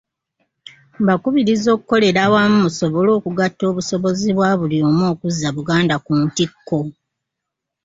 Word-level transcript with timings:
Mbakubiriza 1.01 1.67
okukolera 1.75 2.19
awamu 2.27 2.57
musobole 2.65 3.09
okugatta 3.17 3.63
obusobozi 3.71 4.29
bwa 4.37 4.51
buli 4.59 4.77
omu 4.87 5.03
okuzza 5.11 5.47
Buganda 5.55 5.95
ku 6.05 6.11
ntikko. 6.23 6.79